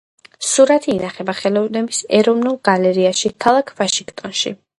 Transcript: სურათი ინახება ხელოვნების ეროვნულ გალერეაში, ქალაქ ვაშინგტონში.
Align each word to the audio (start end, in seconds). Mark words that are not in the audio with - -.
სურათი 0.51 0.89
ინახება 0.93 1.35
ხელოვნების 1.41 2.01
ეროვნულ 2.21 2.57
გალერეაში, 2.71 3.33
ქალაქ 3.47 3.73
ვაშინგტონში. 3.83 4.59